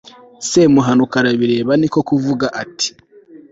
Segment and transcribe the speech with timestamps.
[0.49, 2.89] semuhanuka arabireba, niko kuvuga ati